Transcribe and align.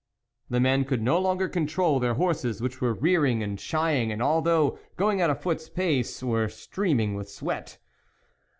The 0.49 0.59
men 0.59 0.83
could 0.85 1.03
no 1.03 1.19
longer 1.19 1.47
control 1.47 1.99
their 1.99 2.15
horses, 2.15 2.59
which 2.59 2.81
were 2.81 2.95
rearing 2.95 3.43
and 3.43 3.59
shying, 3.59 4.11
and 4.11 4.19
although 4.19 4.79
going 4.97 5.21
at 5.21 5.29
a 5.29 5.35
foot's 5.35 5.69
pace, 5.69 6.23
were 6.23 6.47
streaming 6.49 7.13
with 7.13 7.29
sweat. 7.29 7.77